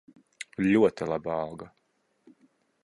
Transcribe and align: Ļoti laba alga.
Ļoti 0.67 1.09
laba 1.11 1.37
alga. 1.43 1.71